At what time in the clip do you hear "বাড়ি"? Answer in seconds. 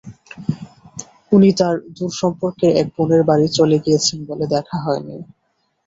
3.29-3.47